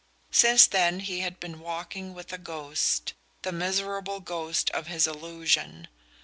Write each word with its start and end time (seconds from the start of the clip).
Since 0.31 0.65
then 0.65 1.01
he 1.01 1.19
had 1.19 1.39
been 1.39 1.59
walking 1.59 2.15
with 2.15 2.33
a 2.33 2.39
ghost: 2.39 3.13
the 3.43 3.51
miserable 3.51 4.19
ghost 4.19 4.71
of 4.71 4.87
his 4.87 5.05
illusion. 5.05 5.87